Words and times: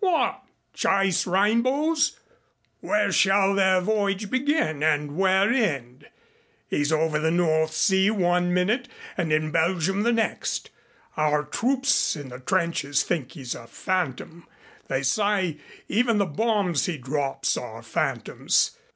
"What? 0.03 0.41
Chase 0.73 1.27
rainbows? 1.27 2.19
Where 2.79 3.11
shall 3.11 3.53
their 3.53 3.81
voyage 3.81 4.31
begin 4.31 4.81
and 4.81 5.15
where 5.15 5.53
end? 5.53 6.09
He's 6.67 6.91
over 6.91 7.19
the 7.19 7.29
North 7.29 7.71
Sea 7.71 8.09
one 8.09 8.51
minute 8.51 8.87
and 9.15 9.31
in 9.31 9.51
Belgium 9.51 10.01
the 10.01 10.11
next. 10.11 10.71
Our 11.17 11.43
troops 11.43 12.15
in 12.15 12.29
the 12.29 12.39
trenches 12.39 13.03
think 13.03 13.33
he's 13.33 13.53
a 13.53 13.67
phantom. 13.67 14.47
They 14.87 15.03
say 15.03 15.59
even 15.87 16.17
the 16.17 16.25
bombs 16.25 16.87
he 16.87 16.97
drops 16.97 17.55
are 17.55 17.83
phantoms. 17.83 18.71